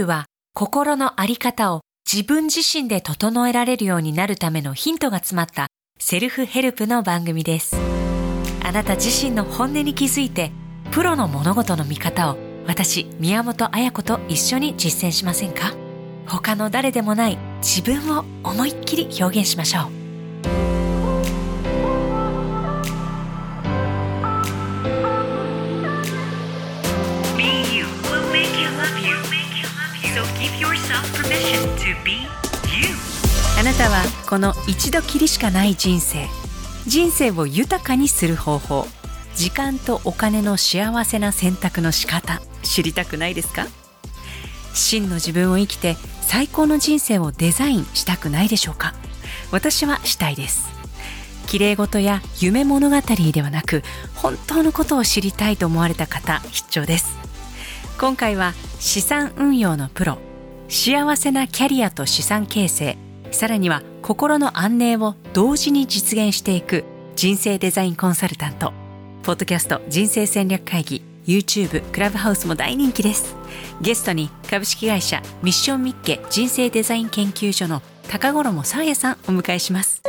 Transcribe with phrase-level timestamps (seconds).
[0.00, 0.24] You は
[0.54, 5.66] 心のあり方を自分自身で整えられるようになるためのヒントが詰まった
[5.98, 7.76] セルフヘルプの番組です。
[8.64, 10.52] あなた自身の本音に気づいて、
[10.90, 15.74] プロの物事の見方を私、宮本彩子と一緒に実践しませんか？
[16.26, 19.99] 他の誰でもない自分を思いっきり表現しましょう。
[33.58, 36.28] あなたはこの一度きりしかない人生。
[36.86, 38.86] 人生を豊かにする方法。
[39.34, 42.40] 時間とお金の幸せな選択の仕方。
[42.62, 43.66] 知りたくないですか？
[44.74, 48.94] 真の自分を生きて最高の人生をデザインしたくないでしょうか？
[49.50, 50.68] 私はしたいです。
[51.46, 52.96] 綺麗事や夢物語
[53.32, 53.82] ではなく
[54.14, 57.16] 本当のことを知りたいと思われた方必聴です。
[57.98, 60.18] 今回は資産運用のプロ
[60.70, 62.96] 幸せなキャリアと資産形成。
[63.32, 66.84] さらには心の安寧を同時に実現していく。
[67.16, 68.72] 人生デザインコンサルタント。
[69.24, 71.02] ポッドキャスト人生戦略会議。
[71.26, 73.34] YouTube クラブハウスも大人気です。
[73.80, 80.02] ゲストに株式会社ミッションミッケ人生デザイン研究所の高頃もさあやさんお迎えします。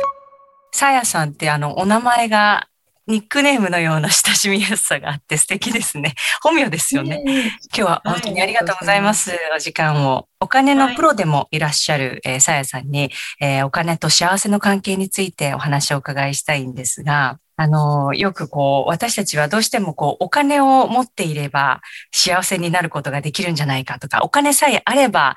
[0.70, 2.68] さあやさんってあのお名前が
[3.12, 6.14] ニックネームのような親しみやすさがあって素敵ですね。
[6.42, 7.22] 本名ですよね。
[7.26, 9.38] 今日は本当にありがとうございます。
[9.54, 10.28] お時間を。
[10.40, 25.36] お金のプロでもいらっしゃる、えーさやさんに、えーお金と幸せの関係についてお話をお伺いしたいんですが、あの、よくこう、私たちはどうしてもこう、お金を持っていれば幸せになることができるんじゃないかとか、お金さえあれば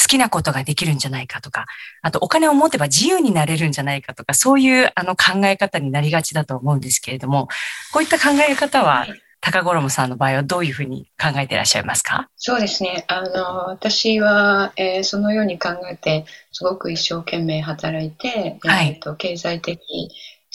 [0.00, 1.66] 好きなことができるんじゃないかとか、
[2.02, 7.48] あとお金を持てば自由になれるんじゃないかとか、そういうあの考え方になりがちだと思うんですけれども、
[7.92, 9.06] こういった考え方は、
[9.40, 12.28] 高五郎さんの場合はどういうふうに考えていらっしゃいますか？
[12.36, 13.04] そうですね。
[13.06, 18.88] あの、私は、えーそのように考えて、すごく一生懸命働いて、はい。
[18.88, 19.78] えーと経済的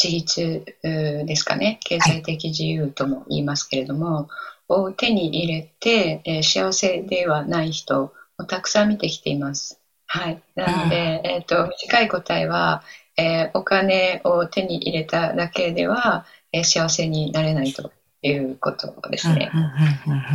[0.02, 1.80] 自立ですかね。
[1.84, 4.30] 経済的自由とも言いますけれども、
[4.68, 9.80] を手に入れて、えー幸せではない人をたくさん見てきています。
[10.08, 10.42] はい。
[10.56, 12.84] なので、えっ、と、短い答えは、
[13.18, 17.92] えーお金を手に入れただけでは、えー幸せになれないと
[18.22, 19.52] いうことですね。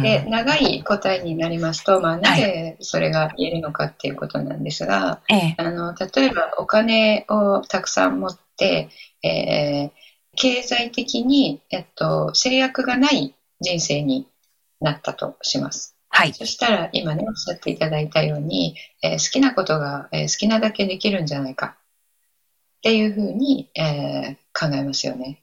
[0.03, 9.91] で、長い答えになりますと、まあ、なぜそれが言えるのかっていうことなんですが、ええ、あの、例えばお金をたくさん持って、えー
[10.39, 14.28] 経済的に、えっと、制約がない人生に
[14.83, 15.97] なったとします。
[16.11, 16.34] はい。
[16.34, 25.43] そしたら、今ね、おっしゃっていただいたように、えー好きなことが、えー好きなだけできるんじゃないかっていうふうに、えー考えますよね。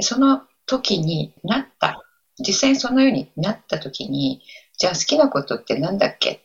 [0.00, 2.04] その時になった、
[2.38, 4.42] 実際にそのようになった時に、
[4.78, 6.30] じゃあ好きなことってなんだっけ？
[6.30, 6.40] っ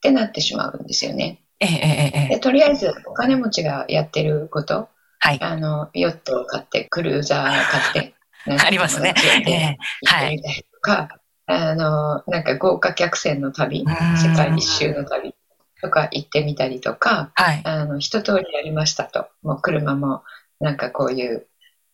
[0.00, 1.40] てなってしまうんですよね。
[1.58, 2.28] ええ、ええ、ええ。
[2.36, 4.88] でとりあえずお金持ちがやってること、
[5.24, 5.38] はい。
[5.40, 8.14] あの、ヨットを買って、クルーザー買って、
[8.66, 9.14] ありますね。
[9.46, 10.42] ええ、はい。
[10.42, 15.32] とか、あの、なんか豪華客船の旅、うん世界一周の旅
[15.80, 17.60] とか行ってみたりとか、はい。
[17.62, 19.28] あの、一通りやりましたと。
[19.42, 20.24] もう車も、
[20.58, 21.46] なんかこういう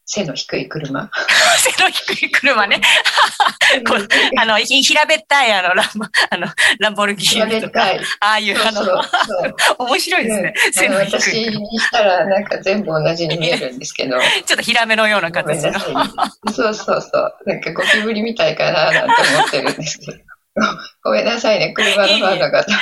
[0.09, 1.11] 背の低い車。
[1.61, 2.81] 背の低い車ね。
[4.41, 6.47] あの、ひ平べったい、あの、ランボ、あの、
[6.79, 8.07] ランボルギーニとか、やべったい。
[8.21, 9.55] ああいう、あの、そうそうそう。
[9.87, 10.55] 面白いですね。
[10.73, 11.61] 背あのの低私い車。
[11.61, 14.19] にしたらなんか全部同じに見えるんですけど。
[14.19, 15.79] ちょっとヒラメのような形の。
[15.79, 17.35] そうそうそう。
[17.45, 20.28] なんかゴキブリみたいかななんて思ってるんですけど。
[21.05, 22.63] ごめんなさいね、車のファンの方。
[22.67, 22.75] で、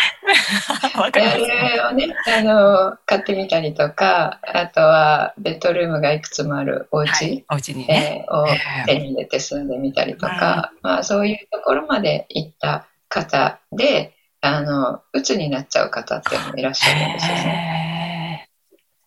[0.94, 1.38] あわかります。
[1.38, 7.44] れをね、あの、買ってみたりとか、あとは、ベッドルームがいくつもあるお家、はい。
[7.52, 8.24] お家にね。
[8.28, 18.48] えーをええ手に入れて住んでみたりとか、まあそういうところまで行った方で、あの、鬱になっちゃう方っていうのもいらっしゃるんですよね。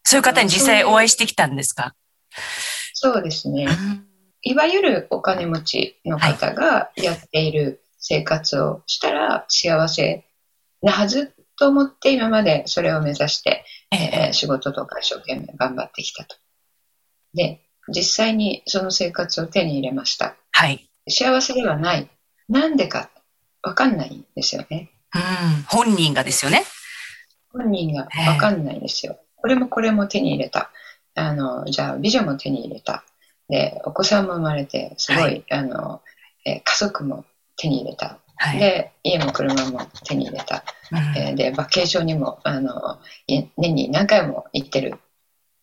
[0.04, 1.94] そういう方に実際お会いしてきたんですか？
[2.94, 3.66] そうですね。
[3.66, 4.06] うん
[4.42, 10.26] いわゆるお金持ちの方がやっている生活をしたら幸せ
[10.82, 16.36] なはずと思って今までそれを目指して、えええー仕事とか一生懸命頑張ってきたと。
[17.34, 20.36] で、実際にその生活を手に入れました。
[20.52, 20.90] はい。
[21.10, 22.10] 幸せではない。
[22.48, 23.10] なんでか
[23.64, 24.92] わかんないんですよね。
[25.14, 25.64] うん。
[25.68, 26.64] 本人がですよね。
[27.52, 29.18] 本人がわかんないんですよ。
[29.36, 30.72] これもこれも手に入れた。
[31.16, 33.04] あの、じゃあ美女も手に入れた。
[33.50, 36.02] で、お子さんも生まれて、すごい、はいあの、
[36.46, 37.26] えー家族も
[37.60, 38.20] 手に入れた。
[38.38, 38.60] はい。
[38.60, 40.64] で、家も車も手に入れた。
[40.92, 44.96] うんえーで、バケーションにも、あの、い年に何回も行ってる。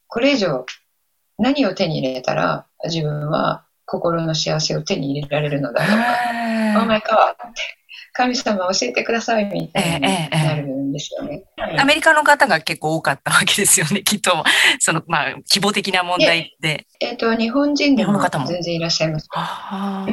[0.06, 0.66] これ以上、
[1.38, 6.82] 何を手に入れたら、自分は心の幸せを手に入れられるのだろうか。
[6.82, 7.62] お前かって
[8.16, 11.44] 神様教えてくださいみたいになるんですよね。
[11.78, 14.42] アメリカの方が結構多かったわけですよね、 きっと。
[14.78, 16.86] その、まあ、規模的な問題で。
[17.00, 19.28] えっ、と、日本人でも全然いらっしゃいます。
[19.34, 20.06] あ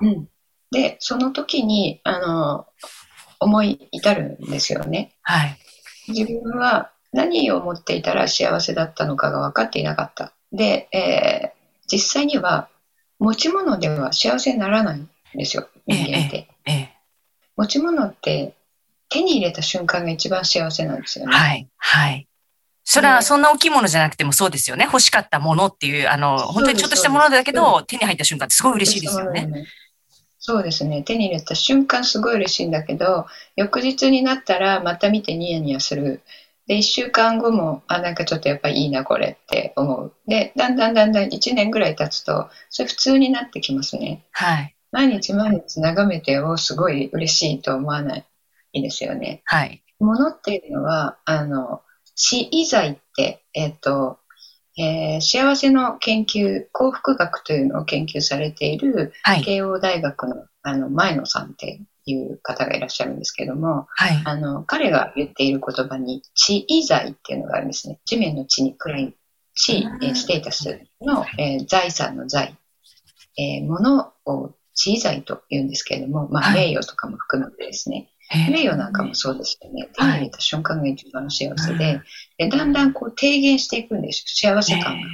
[0.00, 0.28] うんうん。
[0.72, 2.66] で、その時に、あの、
[3.38, 5.12] 思い至るんですよね。
[5.22, 5.58] はい。
[6.08, 10.32] 自分は何を持っていたら幸せだったのかが分かっていなかった。
[10.50, 12.68] で、えー実際には
[13.18, 16.48] 持ち物では幸せにならないんですよ、人間って。
[16.64, 16.96] ええ。
[17.54, 18.54] 持ち物って
[19.10, 21.36] 手に入れた瞬間が一番幸せなんですよね。
[21.36, 21.68] はい。
[21.76, 22.26] はい。
[22.82, 24.86] それはそんな大きいものじゃなくてもそうですよね。
[24.86, 29.66] 欲しかったものっていう、あの、本当にちょっとしたものだけど、手に入った瞬間ってすごい嬉しいですよね。
[30.44, 31.04] そうですね。
[31.04, 36.20] 手に入れた瞬間すごい嬉しいんだけど、翌日になったらまた見てニヤニヤする。
[36.66, 40.12] で、一週間後も、あ、なんかちょっとやっぱいいな、これって思う。
[40.26, 44.24] で、だんだんだんだん1年ぐらい経つと、それ普通になってきますね。
[44.32, 44.74] はい。
[44.90, 48.24] 毎日毎日眺めて、お、すごい嬉しいと思わない
[48.82, 49.42] ですよね。
[49.44, 49.80] はい。
[50.00, 51.82] 物っていうのは、あの、
[52.16, 54.18] 死以外って、えっ、と、
[54.78, 59.42] えー幸せの研究、幸福学というのを研究されているはい。
[59.42, 64.22] 慶応大学のあの前野さんっていう方がいらっしゃるんですけども、はい。
[64.24, 68.00] あの彼が言っている言葉に地位財っていうのがあるんですね。
[68.04, 69.16] 地面の地に位い
[69.54, 72.56] 地位、えーステータスの、えー財産の財、
[73.38, 78.08] えー物を地位財と言うんですけれども、まあ、はい名誉とかも含めてですね、
[78.50, 79.88] 名誉なんかもそうですよね。
[79.94, 82.00] 手はいに入れた瞬間が一番幸せで、
[82.38, 85.06] でだんだんこう低減していくんですよ、幸せ感が。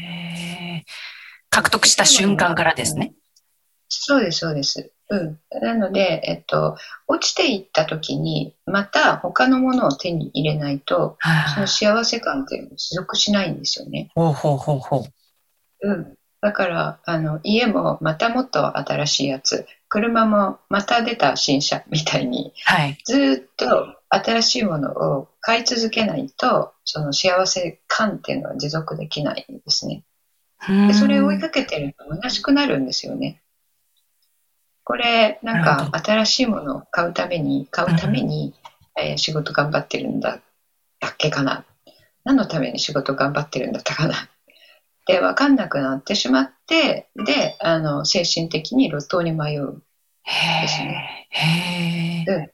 [1.51, 3.15] 獲得した瞬間からですね。
[3.89, 4.93] そうです、そうです。
[5.11, 5.39] うん。
[5.63, 6.77] なので、えっと、
[7.07, 11.17] 落ちていった時に、また他のものを手に入れないと、
[11.55, 14.11] その幸せ感っていうのを持続しないんですよね。
[14.15, 15.89] ほうほうほうほう。
[15.89, 16.15] うん。
[16.41, 22.99] だから、あの、家もまたもっと新しいやつ、車もまた出た新車みたいに、はい。
[23.05, 30.05] ずーっと新しいものを買い続けないと、その幸せ感っていうのは持続できないんですね。
[30.89, 33.41] でそれを追いかけてると虚しくなるんですよね。
[34.85, 38.55] これ、なんか新しいものを買うために、買うために、
[38.99, 40.41] えー仕事頑張ってるんだ、
[40.99, 41.65] だっけかな。
[42.25, 44.29] 何のために仕事頑張ってるんだったかな。
[45.09, 49.83] で、わかんなくなってしまって、で、あの、精神的に路頭に迷う。
[50.23, 52.49] へですねーへー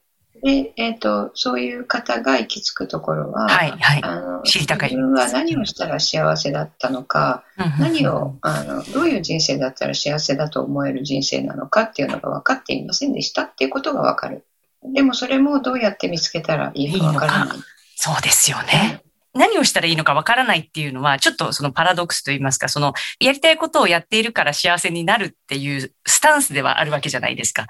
[0.45, 4.03] で、えっ、と、そういう方が行き着くところは、はい、はい。
[4.05, 7.45] あの知りたかい自分は何をしたら幸せだったのか、
[7.81, 14.45] 何うんをあのどういう人生だったら幸せだと思える人生なのかっていうのが分かっていませんでしたっていうことが分かる。
[14.93, 17.59] でもそれもどうやって見つけたらいいか分からない。
[17.97, 19.04] そうですよね。
[19.35, 27.67] 何をしたらいいのかわからないっていうのは、ちょっとそのパラドックスと言いますか、その、やりたいことをやっているから幸せになるっていうスタンスではあるわけじゃないですか。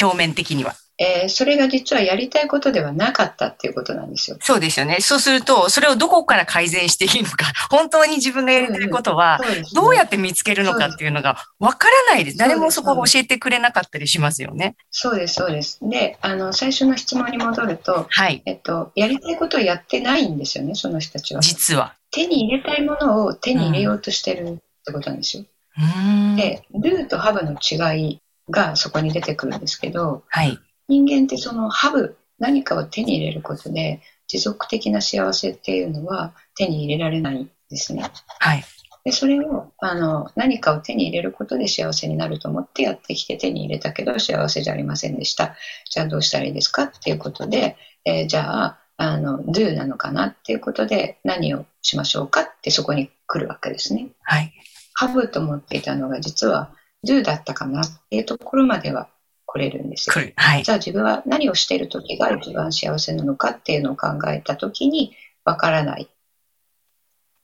[0.00, 0.74] 表面的には。
[1.00, 4.36] えーそれが実はやりたいことではなかったっていうことなんですよ。
[4.40, 4.98] そうですよね。
[5.00, 9.40] そうすると、それをどこから改善していいのか、 本当に自分がやりたいことは、
[9.72, 12.36] どうやって見つけるのかっていうのがわからないです。
[12.36, 14.76] 誰もそこを教えてくれなかったりしますよね。
[14.90, 15.78] そうです、そうです。
[15.82, 18.42] で、あの、最初の質問に戻ると、はい。
[18.44, 21.40] えっと、やりたいことをやってないんですよね、その人たちは。
[21.40, 21.94] 実は。
[22.10, 25.44] 手に入れたいものを手に入れようとしてるってことなんですよ。
[25.78, 26.36] うーん。
[26.36, 28.19] で、ルーとハブの違い
[28.50, 30.58] がそこに出てくるんですけど、はい。
[30.88, 38.10] 人間ってそのハブ、何かを手に入れることで、持続的な幸せっていうのは手に入れられないんですね。
[38.38, 38.64] はい。
[39.04, 45.56] で、それを、あの、何かを手に入れることで幸せになると思ってやってきて手に入れたけど幸せじゃありませんでした。
[45.90, 54.08] じゃあどうしたらいいですかっていうことで、えーじゃあ、あの、do なのかなっていうことで何をしましょうかってそこに来るわけですね。
[54.22, 54.52] はい。
[54.94, 56.70] ハブと思っていたのが実は
[57.06, 59.08] do だったかなっていうところまでは
[59.46, 60.14] 来れるんですよ。
[60.36, 60.62] はい。
[60.62, 65.14] じゃあ自分は何をしている時が一番幸せなのかっていうのを考えた時に
[65.44, 66.08] わからない。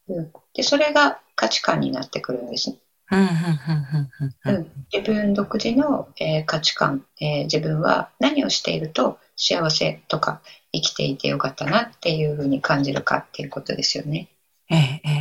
[0.09, 2.77] うん、で、それが価値観になってくるんですね。
[4.93, 10.41] 自分独自の、えー価値観、えー自分は何をしていると幸せとか
[10.73, 14.29] 生きていてよかったなっていうふうに感じるかっていうことですよね。
[14.69, 15.16] ええ、ええ、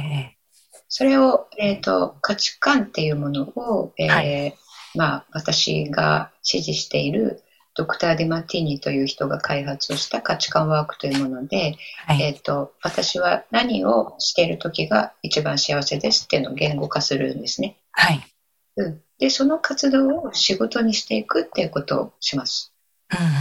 [0.98, 4.54] それを、えー、と価値観っていうものを、えーは
[4.96, 7.44] まあ、私が支持している
[7.76, 11.76] ドクター・ディマティーニという人が開発をした価値観ワークというもので、
[12.08, 12.22] はい。
[12.22, 17.76] えー、と私は何をしている時が一番幸せですっていうのを言語化するんですね。
[17.92, 18.22] はい。
[18.78, 22.74] うん、でその活動を仕事にしていくっていうことをします。
[23.12, 23.32] うん、うん。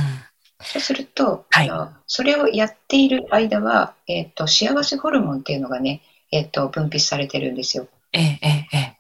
[0.61, 6.03] そうすると、はいあのそれをやっている間は、えー、と幸せホルモンっていうのがね、
[6.33, 7.87] えー、と分泌されてるんですよ。
[8.13, 8.99] ええ、ええ、ええ。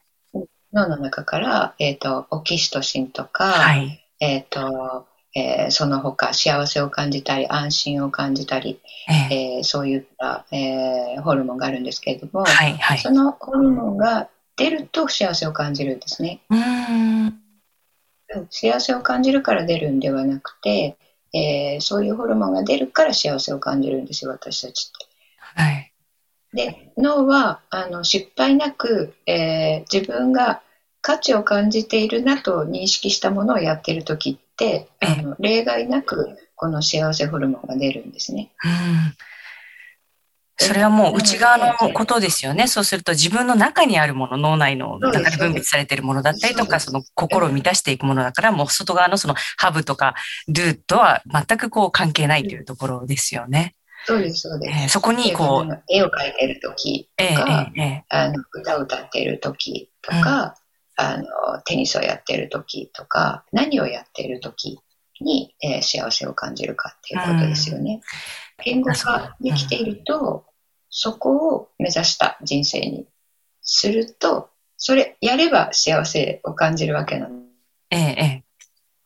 [0.72, 4.00] 脳の中から、えー、とオキシトシンとか、はい。
[4.20, 12.98] えっ、と、えーその他幸せを感じたり安心を感じたり、えええーそういった、えーホルモンがあるんですけれども、はいはい。
[12.98, 16.40] そのホルモンが出ると幸せを感じるんですね。
[16.50, 17.26] うーん。
[17.26, 17.40] うん
[18.50, 20.96] 幸せを感じるから出るんではなくて、
[21.32, 25.62] えーそういうホルモンが出るから幸せを感じるんですよ、私たちって。
[25.62, 25.92] はい。
[26.54, 30.62] で脳はあの失敗なく、えー自分が
[31.00, 38.50] 価値を感じているなと認識したものをやっている時ってええあの例外なくこの幸せホルモンが出るんですね。
[38.64, 39.14] うん。
[40.56, 42.68] それはもう内側のことですよね。
[42.68, 50.14] そうすると自分の中にあるもの、脳内の中で分泌されているものだったりとか、その心を満たしていくものだから、もう外側のそのハブとか
[50.46, 53.74] ドゥとは全くこう関係ないというところですよね。
[54.06, 54.78] そうですそうです。
[54.78, 60.56] えーそこにこう、で絵を描いてる時とええか、えええあの歌を歌っている時とか、
[60.96, 61.24] あの
[61.64, 64.80] テニスをやっている時とか何をやっている時
[65.20, 68.00] に、えー幸せを感じるかっていうことですよね。
[68.64, 70.44] 言語化できていると、
[70.90, 73.06] そこを目指した人生に
[73.62, 77.40] するとそれやれば幸せを感じるわけなの。
[77.90, 78.44] えええ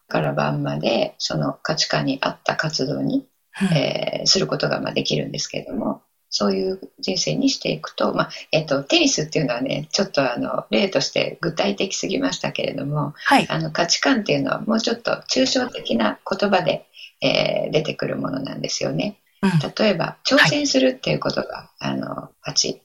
[0.09, 3.27] から晩までその価値観に合った活動に
[3.75, 13.47] えーすることがまあできるんですけれども、そういう人生にしていくと、まあえっとテニスっていうのはね、ちょっとあの例として具体的すぎましたけれども、はい。
[13.49, 16.87] あの価値観っていうのはもうちょっと抽象的な言葉で、
[17.21, 19.19] えー出てくるものなんですよね。
[19.43, 22.83] うん例えば、挑戦するっていうことが、あの価値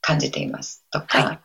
[0.00, 1.40] 感じていますとか、は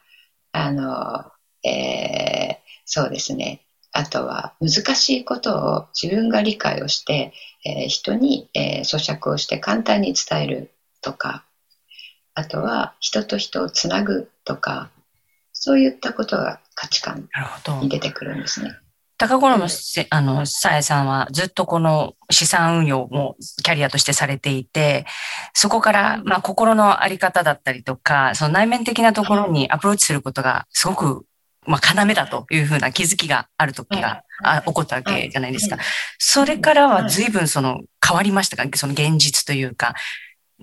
[0.52, 1.32] あの、
[1.68, 3.63] えーそうですね。
[3.94, 7.32] あとは難しいことを自分が理解をして、
[7.64, 10.72] えー人に、えー咀嚼をして簡単に伝える
[11.02, 11.46] とか、
[12.34, 14.90] あとは人と人をつなぐとか、
[15.54, 17.22] そういったことが価値観
[17.82, 17.90] に。
[17.90, 18.76] 出てくるんですね。
[19.18, 25.06] 高頃のせ、あの、さえさんはずっとこの資産運用もキャリアとしてされていて、
[25.54, 31.26] そこから、まあ、心のあり方だったりとか、その内面的なところにアプローチすることがすごく、
[31.66, 35.78] まあ、要だというふうな気づきがある時が、あ起こったわけじゃないですか。
[36.18, 39.94] それからは随分その変わりましたかその現実というか、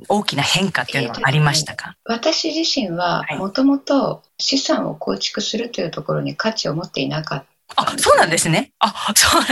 [0.09, 7.47] 大きな変化っていうのはありましたか、私自身はもともと資産を構築するというところに価値を持っていなかった。
[7.77, 8.73] あ、そうなんですね。
[8.81, 9.43] あ、そう、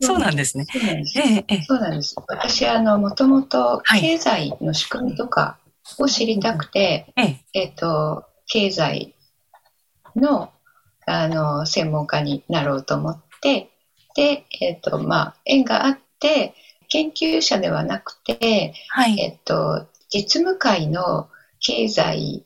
[0.00, 0.66] そうなんですね。
[1.66, 2.14] そうなんです。
[2.26, 5.58] 私あのもともと経済の仕組みとか
[5.98, 9.14] を知りたくて、ええ、えっ、と経済
[10.14, 10.52] の
[11.08, 13.70] あの専門家になろうと思って、
[14.14, 16.54] でえっ、とまあ縁があって
[16.88, 19.20] 研究者ではなくて、はい。
[19.20, 21.28] えっと、実務界の
[21.60, 22.44] 経済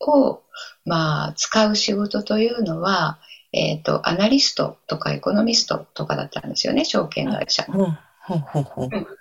[0.00, 0.42] を、
[0.84, 3.18] まあ、使う仕事というのは、
[3.52, 7.64] えっと、アナリストとかエコノミストとかだったんですよね、証券会社。
[7.64, 7.84] ほ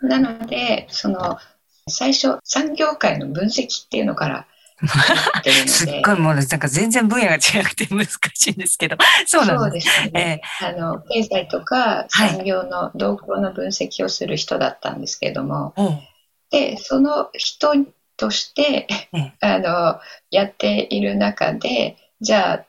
[0.03, 1.37] うなので、その、
[1.87, 4.47] 最初、産業界の分析っていうのから
[5.67, 8.97] すっごいもうなんか全然分野が違くて難しいんですけど。
[9.25, 9.87] そうなんです。
[10.11, 10.41] ね。
[10.61, 15.99] ええ、あの、経済とかはい産業の動向の分析をする人だったんですけども、おう
[16.51, 17.73] でその人
[18.17, 22.65] として、ええ あのやっている中でじゃあ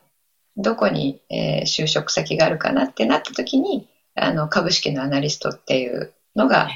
[0.55, 6.69] どこに、えー就職先があるかなってなった時にあの株式のアナリストっていうのが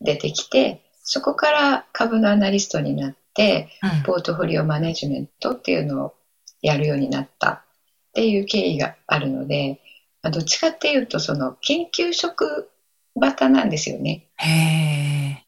[0.00, 3.25] 出てきてそこから株のアナリストになって
[3.82, 6.14] うんポートフォリオマネジメントっていうのを
[6.62, 7.60] やるようになったっ
[8.14, 9.80] ていう経緯があるので
[10.22, 12.70] まあどっちかっていうとその研究職
[13.18, 14.26] 型なんですよね。
[14.36, 15.46] へえ。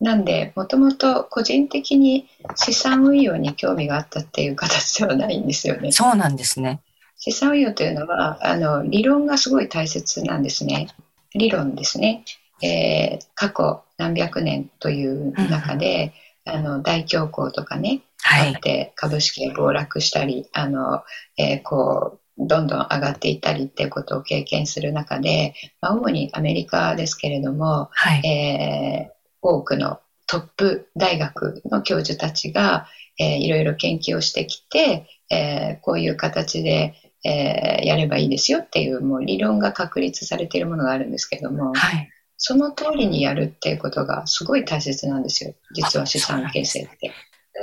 [0.00, 5.92] なんで、もともと個人的に資産運用に興味があったっていう形ではないんですよね。
[5.92, 6.80] そうなんですね。
[7.18, 10.88] 資産運用というのは、あの、理論がすごい大切なんですね。
[11.34, 12.24] 理論ですね。
[12.62, 16.12] えー過去何百年という中で、
[16.44, 18.60] あの、大恐慌とかね、はいあっ。
[18.60, 21.02] て株式が暴落したり、あの、
[21.36, 28.26] えーこう、どんどん上がっていったりっていうことを経験する中で、まあ、主にアメリカですけれども、はい。
[28.26, 32.86] えー多くのトップ大学の教授たちが、
[33.18, 36.94] えーいろいろ研究をしてきて、えーこういう形で、
[37.24, 42.10] えーやればいいですよっていうもう理論が確立されているものがあるんですけども、はい。
[42.42, 45.54] その通りにやるっていうことがすごい大切なんですよ。
[45.74, 47.12] 実は資産形成って。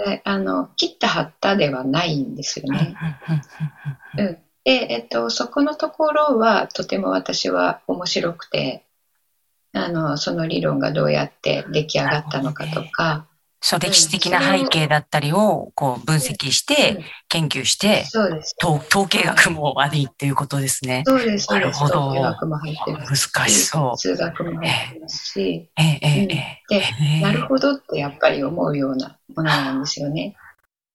[0.05, 2.95] であの切った貼ったではないんですよね。
[4.17, 8.85] うん、で、えっと、そこのところはとても私は面白くて
[9.73, 13.26] あのその理論がどうやって出来上がったのかとか、
[13.59, 18.55] そう、歴史的な背景だったりを、こう、分析して、研究して、そうです。
[18.63, 21.03] 統統計学もありっていうことですね。
[21.05, 21.51] そうです。
[21.51, 23.97] なるほど統計学も入ってます難しそう。
[23.97, 26.63] 数学も入ってますし、ええ、ええ。
[26.69, 30.35] で、なるほどってやっぱり思うようなものなんですよね。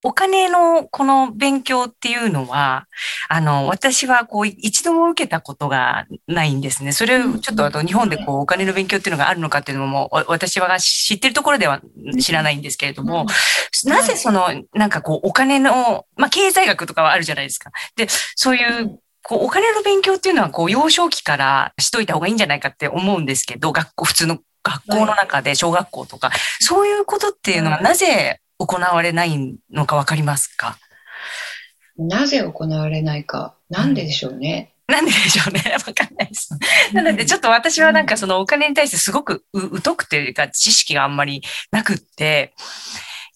[0.05, 2.87] お金のこの勉強っていうのは、
[3.29, 6.93] あの、私はこう、一度も受けたことがないんですね。
[6.93, 11.81] それをちょっとあと日本でこう、お金の勉強っていうのがあるのかっていうのも、わ私は知ってるところでは
[12.21, 13.27] 知らないんですけれども、
[13.85, 17.71] なぜその、なんかこう、お金の、まあ、経済学とかはあるじゃないですか。
[17.97, 26.31] で、そういう、こう、お金の勉強っていうのは、こう、幼少期からしといた方がいいんじゃないかって思うんですけど、学校、普通の学校の中で、小学校とか、
[26.61, 30.79] そういうことっていうのはなぜ行われないのかわかりますか？
[31.99, 34.75] なぜ行われないか、なんででしょうね。
[34.89, 35.63] なんででしょうね？
[35.87, 36.51] わかんないです。
[36.93, 42.55] なので、ちょっと私はなんかそのお金に対してすごくう疎くていうか、知識があんまりなくって、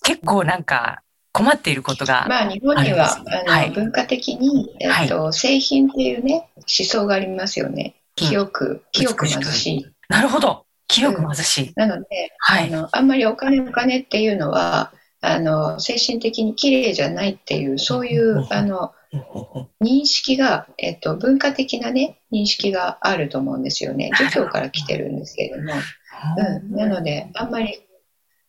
[0.03, 1.03] 結構なんか
[1.33, 7.95] 困っていることが、まあ、日本には、あはい文化的に、えっと、製品っていうね、思想がありますよね。
[8.17, 9.87] 清く、清く貧しい。
[10.09, 10.65] なるほど。
[10.89, 11.73] 清く貧しい。
[11.77, 12.07] なので、
[12.39, 12.73] はい。
[12.73, 18.93] あの、あんまりお金お金っていうのは、あの、精神的に綺麗じゃないっていう、そういうあの、
[19.83, 24.11] 認識が、えっと、文化的なね、認識があると思うんですよね。
[24.19, 25.73] 儒教から来てるんですけれども。
[26.37, 26.77] うん。
[26.77, 27.81] なので、あんまり、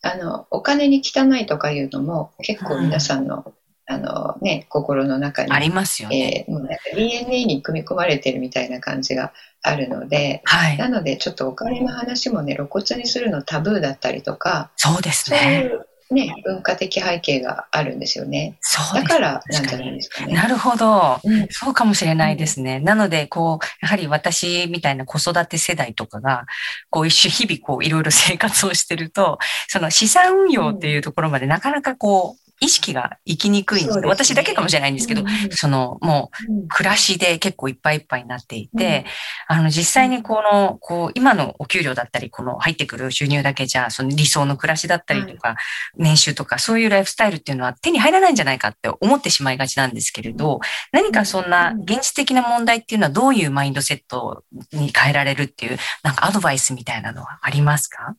[0.01, 3.53] あの、お金に汚いとかいうのも、結構皆さんの、
[3.89, 6.45] あのね、心の中に、ありますよね。
[6.47, 9.31] えーもうなんか DNA に組み込まれてるみたいな感じが
[9.61, 10.77] あるので、はい。
[10.77, 15.71] なので、ちょっとお金の話もね、露骨にするのタブーだったりとか、そうですそういね。
[15.73, 18.57] うね、文化的背景があるんですよね。
[18.61, 20.33] そうだからなんじゃないですかね。
[20.33, 21.19] なるほど。
[21.23, 22.79] うんそうかもしれないですね。
[22.79, 26.45] なので、こう、やはり私みたいな子育て世代とかが、
[26.89, 29.37] こう一種日々こういろいろ生活をしてると、
[29.67, 34.07] その資産運用っていうところまでなかなかこう、意識が行きにくいんですね。
[34.07, 36.59] 私だけかもしれないんですけど、うんそのもうん。
[36.63, 39.05] う暮らしで結構いっぱいいっぱいになっていて、
[39.47, 45.55] あの実際にこの、こう今のお給料だったり、この入ってくる収入だけじゃ、その理想の暮らしだったりとか、
[45.97, 50.59] 年収とかそういうライフスタイルっていうのは手に入らないんじゃないかって思ってしまいがちなんですけれど、
[50.91, 58.15] 何かそんな現実的な問題っていうのはどういうマインドセットに変えられるっていう、なんかアドバイスみたいなのはありますか？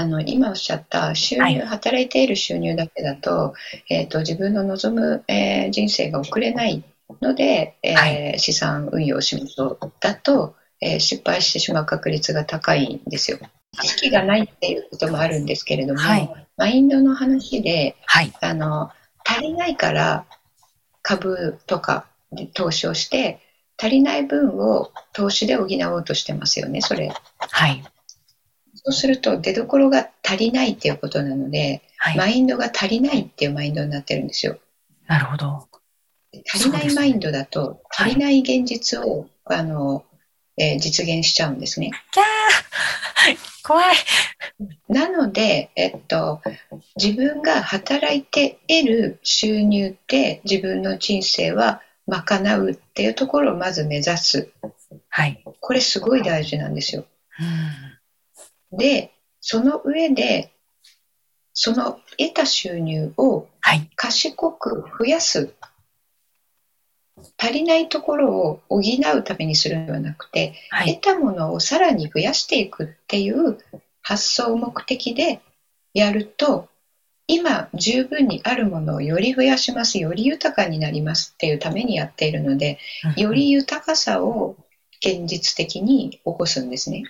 [0.00, 3.54] あの今おっしゃった収入、はい働いている収入だけだと,、
[3.90, 6.84] えー、と自分の望む、えー人生が送れない
[7.20, 13.38] ので、えーは資産運用をしましょうだと、えー失敗してしまう確率が高いんですよ。
[13.82, 18.32] 知識がないっていうこともあるんですけれども、はいマインドの話ではい。
[18.40, 18.90] あの
[19.24, 20.26] 足りないから
[21.02, 23.40] 株とかで投資をして
[23.76, 27.12] 足りない分を投資で補おうとしてますよねそれ。
[27.38, 27.82] はい。
[28.88, 32.16] そうすると出どころが足りないっていうことなので、はい。
[32.16, 34.58] マインドが足りないっていうマインドになってるんですよ。
[35.06, 35.68] なるほど。
[36.50, 40.04] 足りないマインドだと、はい足りない現実を、あの、
[40.56, 41.90] えー実現しちゃうんですね。
[42.12, 43.96] キャー怖い。
[44.88, 46.40] なので、えっと、
[46.96, 54.50] 自分が働いて得る収入で自分の人生は賄うっていうところをまず目指す。
[55.10, 55.44] はい。
[55.60, 57.04] これすごい大事なんですよ。
[57.38, 57.87] うん
[58.72, 60.52] で、その上で、
[61.52, 63.90] その得た収入をはい。
[63.96, 65.52] 賢く増やす
[67.36, 70.94] 足りないところを補うためにするのではなくて、はい。
[71.00, 73.58] 得たものをさらに増やしていくっていう
[74.00, 75.40] 発想目的で
[75.92, 76.68] やると
[77.26, 82.78] 今十分にあるものをより増やしますより豊かになりますっていうためにやっているので
[83.16, 84.56] より豊かさを
[85.04, 87.04] 現実的に起こすんですね。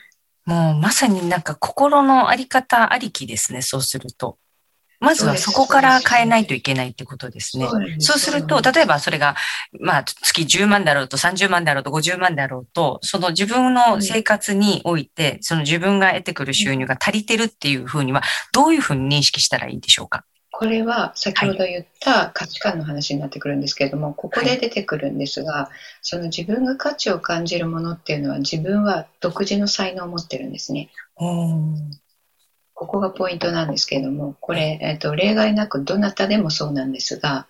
[0.48, 4.38] もうまさになんか心のあり方ありきですね、そうすると。
[4.98, 7.68] まずはそこから変えないといけないってことですね。
[7.98, 9.36] そうすると、例えばそれが、
[9.78, 18.22] まあ、月10万だろうと30万だろうと50万だろうと、その自分の生活において、その自分が得てくる収入が足りてるっていうふうには、
[18.54, 20.24] どういうふうに認識したらいいでしょうか？
[20.58, 25.70] これは先ほど言った価値観の話になってくるんですけれども、ここで出てくるんですが、
[26.02, 30.90] その自分が価値を感じるものっていうのは自分は独自の才能を持ってるんですね。
[32.74, 37.46] ここがポイントなんですけれども、これ、えっと例外なくどなたでもそうなんですが、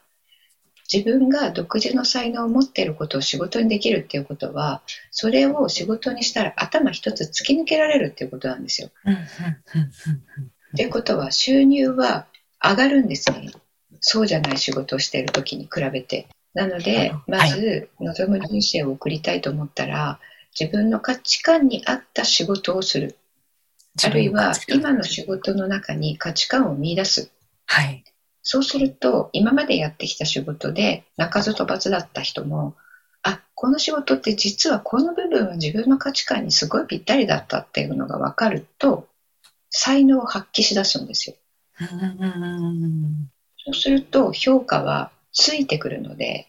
[0.93, 8.91] 自分が独自の才能を持っていることを仕事にできるっていうことは、それを仕事にしたら頭一つ突き抜けられるっていうことなんですよ。
[9.07, 12.27] うんうんうんうんっていうことは収入は
[12.63, 13.51] 上がるんですね。
[14.01, 16.29] そうじゃない仕事をしている時に比べて。
[16.55, 20.19] なので、まず望む人生を送りたいと思ったら、
[20.59, 23.17] 自分の価値観に合った仕事をする。
[24.05, 27.31] あるいは今の仕事の中に価値観を見出す。
[27.67, 28.05] はい。
[28.43, 32.77] そうすると、今までやってきた仕事で、鳴かず飛ばずだった人も、
[33.23, 39.07] あ、この仕事って実はこの部分は自分の価値観にすごいぴったりだったっていうのが分かると、
[39.71, 41.37] 才能を発揮し出すんですよ。
[41.81, 43.31] うん
[43.65, 46.49] そうすると、評価はついてくるので、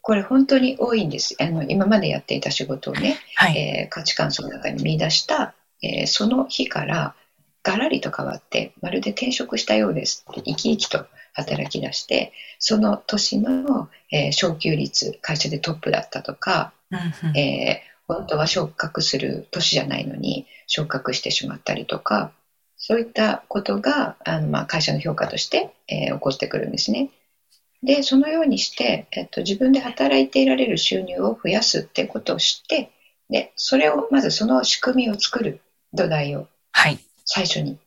[0.00, 1.34] これ本当に多いんです。
[1.38, 3.56] あの、今までやっていた仕事をね、はい。
[3.56, 7.14] えー価値観その中に見出した、えーその日から
[7.62, 16.98] ガラリと変わってまるで転職したようですって生き生きと働き出してその年の、えー昇給率会社でトップだったとか、うん
[17.30, 22.32] うんえー本当は昇格する年じゃないのに昇格してしまったりとか
[22.78, 27.10] そういったことがあの、まあ、会社の評価として、えー起こってくるんですね。
[27.82, 32.90] でそのようにして、えっと、自分で働いていられる収入を増やすってことを知って
[33.28, 35.60] でそれをまずその仕組みを作る
[35.92, 36.98] 土台をはい。
[37.24, 37.78] 最初に。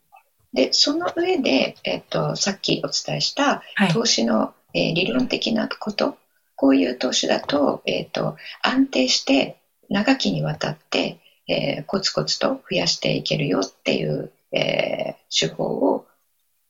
[0.54, 3.89] でその上で、えっと、さっきお伝えしたはい。
[3.89, 6.17] 投資の、えー理論的なこと
[6.56, 9.58] こういう投資だと,、えー、と安定して
[9.89, 16.05] 長きにわたって、えーコツコツと増やしていけるよっていう、えー手法を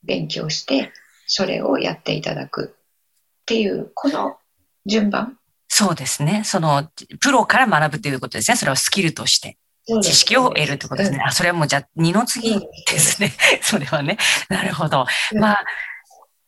[0.04, 0.92] 勉強して
[1.26, 4.38] それをやっていただくっていうこの
[4.86, 6.44] 順番そうですね。
[6.44, 6.92] その、
[7.22, 8.58] プロから学ぶということですね。
[8.58, 9.58] それをスキルとして。
[10.04, 11.24] 知識を得るってことですね。
[11.26, 13.32] あ、それはもうじゃあ、二の次ですね。
[13.64, 14.18] それはね。
[14.50, 15.06] なるほど。
[15.32, 15.66] うんまあ、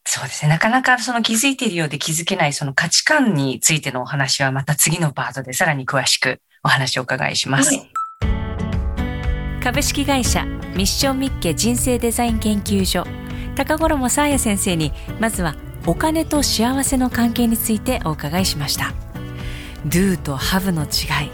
[0.05, 0.49] そうですね。
[0.49, 7.73] なかなかその気づいているようで気づけないその価値観についてのお話はまた次のパートでさらに詳しくお話をお伺いします。
[7.73, 7.89] はい
[9.63, 13.05] 株式会社ミッションミッケ人生デザイン研究所。
[13.55, 15.55] 高頃も沙耶先生にまずは
[15.85, 18.93] お金と幸せの関係についてお伺いしました。
[19.87, 21.31] Do と Have の違い、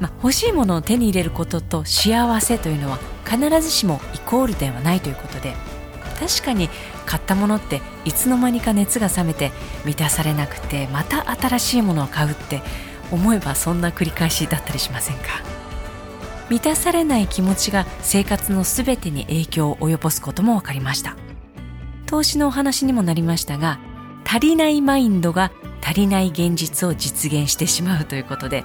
[0.00, 5.54] ま、欲しいものを手に入れることと幸せというのは必ずしもイコールではないということで。
[6.18, 6.70] 確かに
[7.06, 9.50] 買ったものっていつの間にか熱が冷めて
[9.84, 12.62] 満たされなくてまた新しいものを買うって
[13.10, 15.53] 思えばそんな繰り返しだったりしませんか？
[16.54, 21.16] 満たされない気持ちが生活のすべてに影響を及ぼすことも分かりました。
[22.06, 23.80] 投資のお話にもなりましたが
[24.24, 25.50] 足りないマインドが
[25.82, 28.62] 足りない現実を実現してしまうということで、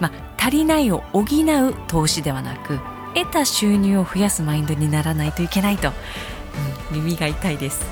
[0.00, 2.80] まあ、足りないを補う投資ではなく
[3.14, 5.92] 得た収入を増やすマインドにならないといけないと、
[6.90, 7.84] うん、耳が痛いです。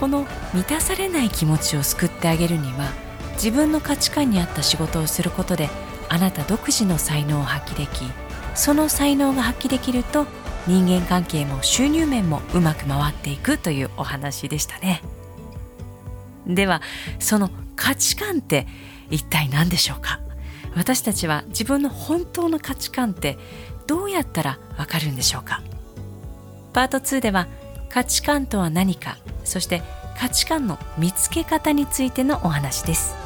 [0.00, 2.90] この満たされない気持ちを救ってあげるには
[3.34, 5.68] 自分の価値観に合った仕事をすることで
[6.14, 8.04] あなた独自の才能を発揮でき
[8.54, 10.28] その才能が発揮できると
[10.68, 15.02] 人間関係も収入面もうまく回っていくというお話でしたね。
[16.46, 16.82] では
[17.18, 18.68] その価値観って
[19.10, 20.20] 一体何でしょうか？
[20.76, 23.36] 私たちは自分の本当の価値観って
[23.88, 25.62] どうやったらわかるんでしょうか？
[26.72, 27.48] パート2では
[27.88, 29.82] 価値観とは何かそして
[30.16, 33.16] 価値観の見つけ方についてのお話です。